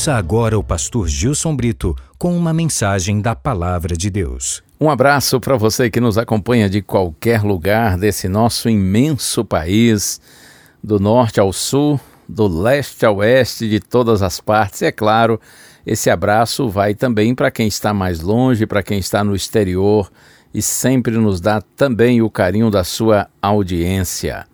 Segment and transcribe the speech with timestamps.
[0.00, 4.62] Ouça agora o pastor Gilson Brito com uma mensagem da Palavra de Deus.
[4.80, 10.18] Um abraço para você que nos acompanha de qualquer lugar desse nosso imenso país,
[10.82, 14.80] do norte ao sul, do leste ao oeste, de todas as partes.
[14.80, 15.38] E é claro,
[15.84, 20.10] esse abraço vai também para quem está mais longe, para quem está no exterior
[20.54, 24.46] e sempre nos dá também o carinho da sua audiência.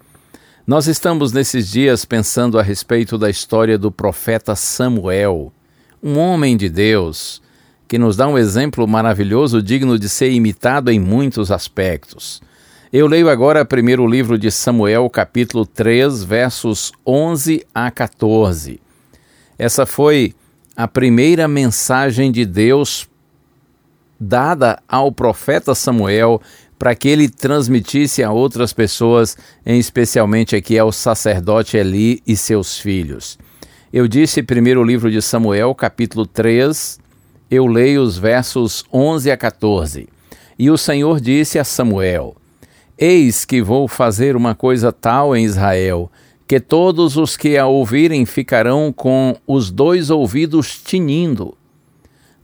[0.67, 5.53] Nós estamos nesses dias pensando a respeito da história do profeta Samuel,
[6.03, 7.41] um homem de Deus
[7.86, 12.42] que nos dá um exemplo maravilhoso, digno de ser imitado em muitos aspectos.
[12.92, 18.81] Eu leio agora primeiro o livro de Samuel, capítulo 3, versos 11 a 14.
[19.56, 20.34] Essa foi
[20.77, 23.09] a primeira mensagem de Deus
[24.19, 26.41] dada ao profeta Samuel
[26.78, 32.78] para que ele transmitisse a outras pessoas, em especialmente aqui ao sacerdote Eli e seus
[32.78, 33.38] filhos.
[33.92, 36.98] Eu disse primeiro o livro de Samuel, capítulo 3,
[37.50, 40.09] eu leio os versos 11 a 14.
[40.59, 42.37] E o Senhor disse a Samuel:
[42.98, 46.10] Eis que vou fazer uma coisa tal em Israel,
[46.47, 51.56] que todos os que a ouvirem ficarão com os dois ouvidos tinindo.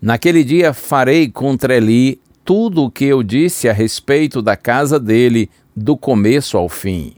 [0.00, 5.48] Naquele dia farei contra Eli tudo o que eu disse a respeito da casa dele,
[5.74, 7.14] do começo ao fim.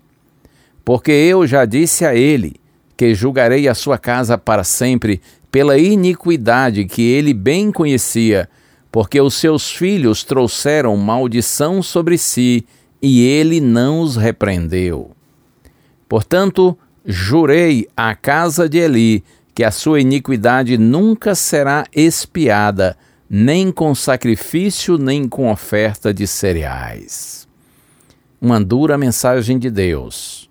[0.85, 2.57] Porque eu já disse a ele
[2.97, 5.21] que julgarei a sua casa para sempre
[5.51, 8.49] pela iniquidade que ele bem conhecia,
[8.91, 12.67] porque os seus filhos trouxeram maldição sobre si
[13.01, 15.11] e ele não os repreendeu.
[16.09, 19.25] Portanto, jurei à casa de Eli
[19.55, 22.97] que a sua iniquidade nunca será expiada,
[23.37, 27.49] nem com sacrifício, nem com oferta de cereais.
[28.41, 30.49] Uma dura mensagem de Deus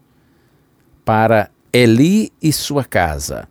[1.05, 3.47] para Eli e sua casa,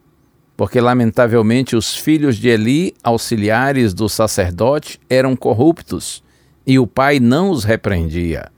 [0.55, 6.23] porque lamentavelmente os filhos de Eli, auxiliares do sacerdote, eram corruptos
[6.67, 8.53] e o pai não os repreendia.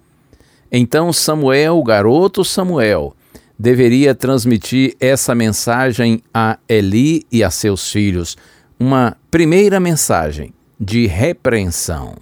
[0.72, 3.14] Então Samuel, o garoto Samuel,
[3.56, 8.36] deveria transmitir essa mensagem a Eli e a seus filhos,
[8.76, 12.16] uma primeira mensagem de repreensão.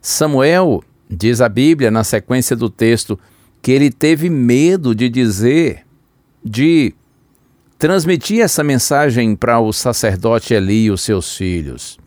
[0.00, 3.18] Samuel, diz a Bíblia na sequência do texto,
[3.60, 5.84] que ele teve medo de dizer,
[6.44, 6.94] de
[7.78, 11.98] transmitir essa mensagem para o sacerdote Eli e os seus filhos.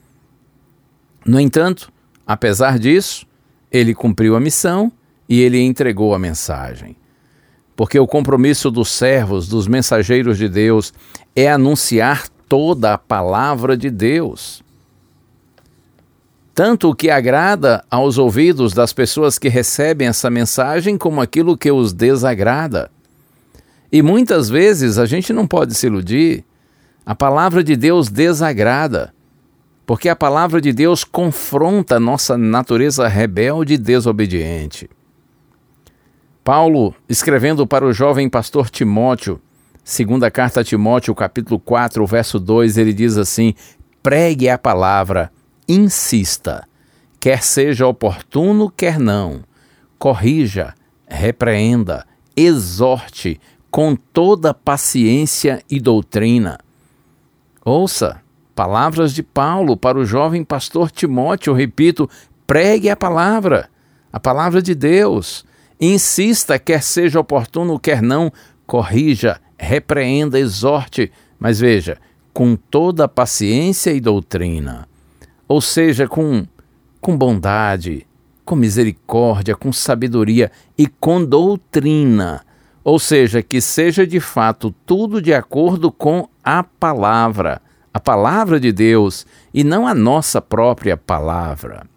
[1.26, 1.92] No entanto,
[2.26, 3.28] apesar disso,
[3.72, 4.92] ele cumpriu a missão
[5.28, 6.96] e ele entregou a mensagem.
[7.76, 10.94] Porque o compromisso dos servos, dos mensageiros de Deus,
[11.36, 14.64] é anunciar toda a palavra de Deus.
[16.60, 21.72] Tanto o que agrada aos ouvidos das pessoas que recebem essa mensagem, como aquilo que
[21.72, 22.92] os desagrada.
[23.90, 26.44] E muitas vezes a gente não pode se iludir,
[27.06, 29.14] a palavra de Deus desagrada,
[29.86, 34.90] porque a palavra de Deus confronta nossa natureza rebelde e desobediente.
[36.44, 39.40] Paulo, escrevendo para o jovem pastor Timóteo,
[39.82, 43.56] Segunda carta a Timóteo, capítulo 4, verso 2, ele diz assim:
[44.04, 45.32] Pregue a palavra,
[45.70, 46.68] insista,
[47.20, 49.44] quer seja oportuno, quer não.
[50.00, 50.74] Corrija,
[51.08, 52.06] repreenda,
[52.36, 53.40] exorte
[53.70, 56.58] com toda paciência e doutrina.
[57.64, 58.22] Ouça,
[58.56, 62.10] palavras de Paulo para o jovem pastor Timóteo, repito,
[62.48, 63.70] pregue a palavra,
[64.12, 65.46] a palavra de Deus.
[65.80, 68.34] Insista, quer seja oportuno, quer não,
[68.66, 71.98] corrija, repreenda, exorte, mas veja,
[72.34, 74.89] com toda paciência e doutrina.
[75.50, 76.46] Ou seja, com,
[77.02, 78.06] com bondade,
[78.46, 82.46] com misericórdia, com sabedoria e com doutrina.
[82.84, 88.72] Ou seja, que seja de fato tudo de acordo com a palavra, a palavra de
[88.72, 91.88] Deus e não a nossa própria palavra.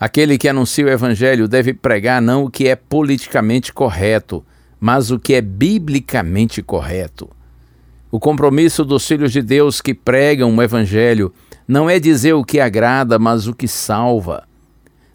[0.00, 4.44] Aquele que anuncia o Evangelho deve pregar não o que é politicamente correto,
[4.80, 7.30] mas o que é biblicamente correto.
[8.10, 11.32] O compromisso dos filhos de Deus que pregam o Evangelho
[11.68, 14.48] não é dizer o que agrada, mas o que salva.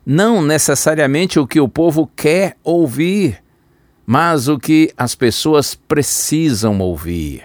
[0.06, 3.44] Não necessariamente o que o povo quer ouvir,
[4.06, 7.44] mas o que as pessoas precisam ouvir.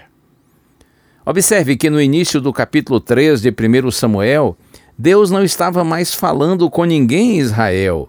[1.24, 4.56] Observe que no início do capítulo 3 de 1 Samuel,
[4.96, 8.08] Deus não estava mais falando com ninguém em Israel,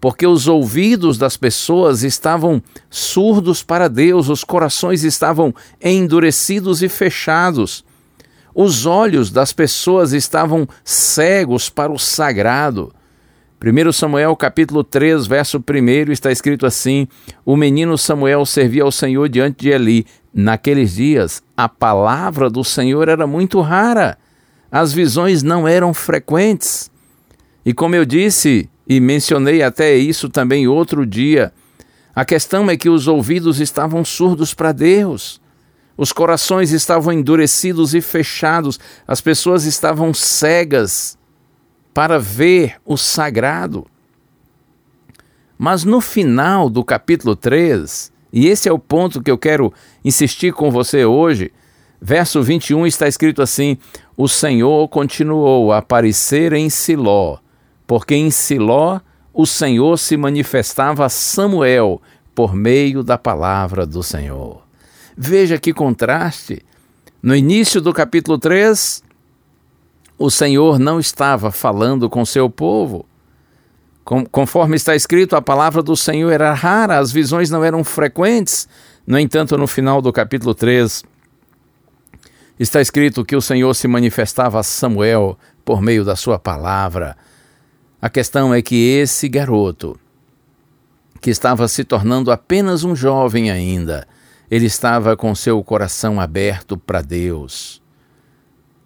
[0.00, 7.84] porque os ouvidos das pessoas estavam surdos para Deus, os corações estavam endurecidos e fechados.
[8.54, 12.94] Os olhos das pessoas estavam cegos para o sagrado.
[13.60, 17.08] 1 Samuel capítulo 3, verso 1 está escrito assim:
[17.44, 20.06] O menino Samuel servia ao Senhor diante de Eli.
[20.32, 24.18] Naqueles dias, a palavra do Senhor era muito rara,
[24.70, 26.90] as visões não eram frequentes.
[27.64, 31.52] E como eu disse, e mencionei até isso também outro dia,
[32.14, 35.40] a questão é que os ouvidos estavam surdos para Deus.
[35.96, 41.16] Os corações estavam endurecidos e fechados, as pessoas estavam cegas
[41.92, 43.86] para ver o sagrado.
[45.56, 49.72] Mas no final do capítulo 3, e esse é o ponto que eu quero
[50.04, 51.52] insistir com você hoje,
[52.02, 53.78] verso 21 está escrito assim:
[54.16, 57.38] O Senhor continuou a aparecer em Siló,
[57.86, 58.98] porque em Siló
[59.32, 62.02] o Senhor se manifestava a Samuel
[62.34, 64.63] por meio da palavra do Senhor.
[65.16, 66.64] Veja que contraste.
[67.22, 69.02] No início do capítulo 3,
[70.18, 73.06] o Senhor não estava falando com seu povo.
[74.30, 78.68] conforme está escrito, a palavra do Senhor era rara, as visões não eram frequentes.
[79.06, 81.02] No entanto, no final do capítulo 3,
[82.58, 87.16] está escrito que o Senhor se manifestava a Samuel por meio da sua palavra.
[88.00, 89.98] A questão é que esse garoto,
[91.20, 94.06] que estava se tornando apenas um jovem ainda,
[94.54, 97.82] ele estava com seu coração aberto para Deus.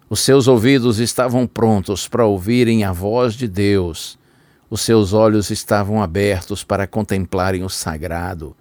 [0.09, 4.17] Os seus ouvidos estavam prontos para ouvirem a voz de Deus.
[4.67, 8.57] Os seus olhos estavam abertos para contemplarem o sagrado.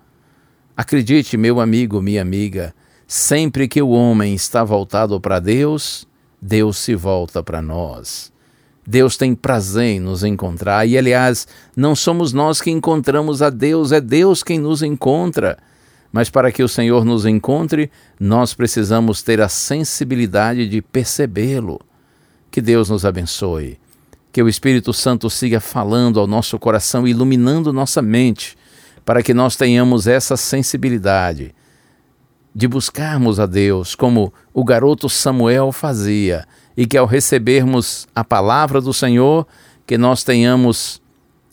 [0.76, 2.74] Acredite, meu amigo, minha amiga,
[3.06, 6.06] sempre que o homem está voltado para Deus,
[6.42, 8.30] Deus se volta para nós.
[8.86, 13.92] Deus tem prazer em nos encontrar e, aliás, não somos nós que encontramos a Deus,
[13.92, 15.56] é Deus quem nos encontra.
[16.12, 21.80] Mas para que o Senhor nos encontre, nós precisamos ter a sensibilidade de percebê-lo.
[22.50, 23.78] Que Deus nos abençoe.
[24.32, 28.56] Que o Espírito Santo siga falando ao nosso coração, iluminando nossa mente,
[29.04, 31.54] para que nós tenhamos essa sensibilidade
[32.54, 36.46] de buscarmos a Deus como o garoto Samuel fazia,
[36.76, 39.46] e que ao recebermos a palavra do Senhor,
[39.86, 41.00] que nós tenhamos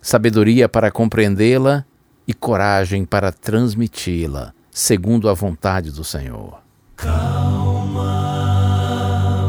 [0.01, 1.85] sabedoria para compreendê-la
[2.27, 6.59] e coragem para transmiti-la, segundo a vontade do Senhor.
[6.95, 8.01] Calma,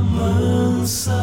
[0.02, 1.15] mansa,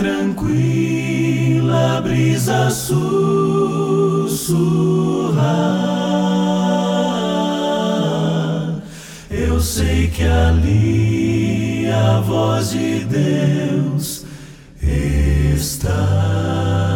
[0.00, 4.40] tranquila brisa sussurrar.
[9.30, 14.24] Eu sei que ali a voz de Deus
[14.82, 16.89] está.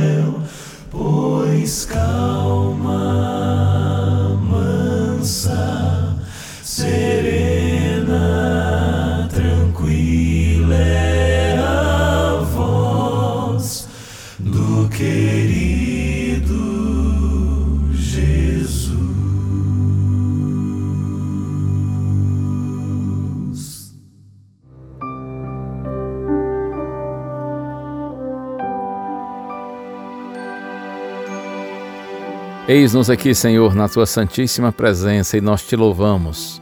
[32.73, 36.61] Eis-nos aqui, Senhor, na tua santíssima presença e nós te louvamos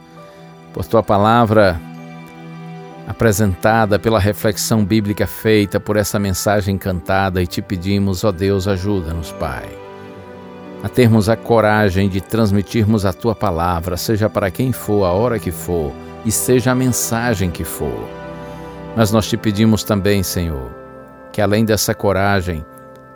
[0.72, 1.80] por tua palavra
[3.06, 9.30] apresentada, pela reflexão bíblica feita, por essa mensagem cantada e te pedimos, ó Deus, ajuda-nos,
[9.30, 9.68] Pai,
[10.82, 15.38] a termos a coragem de transmitirmos a tua palavra, seja para quem for, a hora
[15.38, 15.92] que for
[16.24, 18.08] e seja a mensagem que for.
[18.96, 20.72] Mas nós te pedimos também, Senhor,
[21.30, 22.64] que além dessa coragem,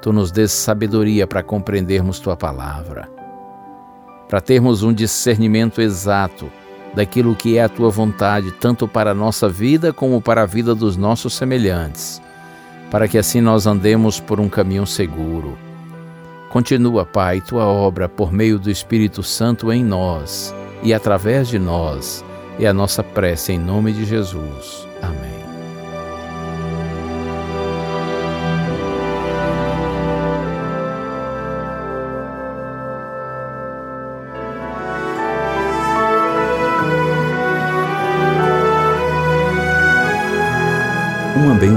[0.04, 3.08] tu nos dês sabedoria para compreendermos tua palavra,
[4.28, 6.52] para termos um discernimento exato
[6.94, 10.74] daquilo que é a tua vontade, tanto para a nossa vida como para a vida
[10.74, 12.20] dos nossos semelhantes,
[12.90, 15.56] para que assim nós andemos por um caminho seguro.
[16.50, 22.22] Continua, Pai, tua obra por meio do Espírito Santo em nós e através de nós,
[22.60, 24.86] é a nossa prece em nome de Jesus.
[25.00, 25.33] Amém.